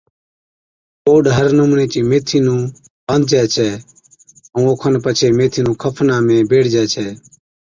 [1.05, 2.61] گوڏ ھر نمُوني چِي ميٿي نُون
[3.05, 3.69] ٻانڌجَي ڇَي
[4.53, 7.07] ائُون اوکن پڇي ميٿي نُون کفنا ۾ ٻيڙجي ڇَي